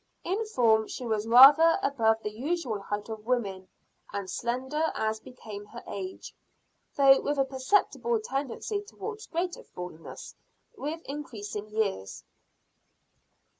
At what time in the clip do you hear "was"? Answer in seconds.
1.05-1.27